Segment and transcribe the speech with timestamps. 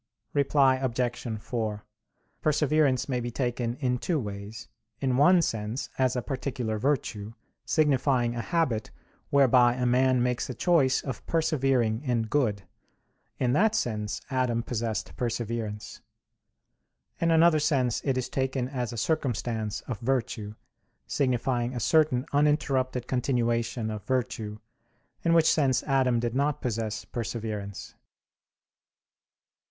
[0.33, 1.37] Reply Obj.
[1.39, 1.85] 4:
[2.41, 4.67] Perseverance may be taken in two ways:
[4.99, 7.33] in one sense as a particular virtue,
[7.65, 8.89] signifying a habit
[9.29, 12.63] whereby a man makes a choice of persevering in good;
[13.37, 16.01] in that sense Adam possessed perseverance.
[17.19, 20.55] In another sense it is taken as a circumstance of virtue;
[21.05, 24.57] signifying a certain uninterrupted continuation of virtue;
[25.23, 27.93] in which sense Adam did not possess perseverance.